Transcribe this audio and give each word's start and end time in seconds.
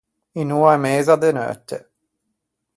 Unn’oa 0.39 0.71
e 0.77 0.79
meza 0.85 1.15
de 1.21 1.29
neutte. 1.37 1.77